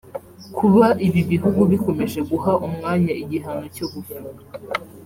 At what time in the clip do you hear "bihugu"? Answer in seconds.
1.31-1.61